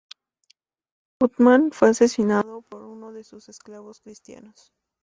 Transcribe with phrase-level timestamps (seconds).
[1.21, 4.73] Uthman fue asesinado por uno de sus esclavos cristianos.